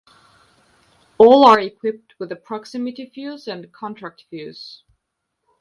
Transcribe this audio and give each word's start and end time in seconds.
All 1.19 1.45
are 1.45 1.59
equipped 1.59 2.15
with 2.17 2.31
a 2.31 2.35
proximity 2.35 3.05
fuse 3.11 3.47
and 3.47 3.71
contact 3.71 4.23
fuse. 4.31 4.83